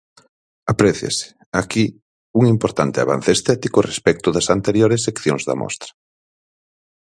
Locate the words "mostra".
5.61-5.91